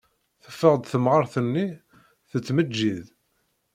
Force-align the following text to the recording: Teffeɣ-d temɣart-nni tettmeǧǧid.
Teffeɣ-d 0.43 0.83
temɣart-nni 0.91 1.67
tettmeǧǧid. 2.31 3.05